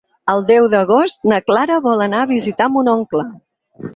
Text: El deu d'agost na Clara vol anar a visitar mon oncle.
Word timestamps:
El 0.31 0.39
deu 0.45 0.63
d'agost 0.73 1.27
na 1.33 1.39
Clara 1.51 1.77
vol 1.87 2.03
anar 2.05 2.21
a 2.25 2.31
visitar 2.33 2.69
mon 2.77 2.89
oncle. 2.97 3.27